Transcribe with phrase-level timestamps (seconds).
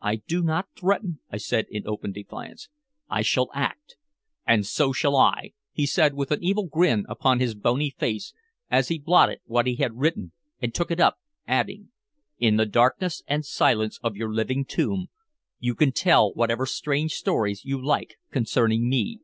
[0.00, 2.68] "I do not threaten," I said in open defiance,
[3.08, 3.94] "I shall act."
[4.44, 8.34] "And so shall I," he said with an evil grin upon his bony face
[8.72, 11.92] as he blotted what he had written and took it up, adding:
[12.38, 15.10] "In the darkness and silence of your living tomb,
[15.60, 19.20] you can tell whatever strange stories you like concerning me.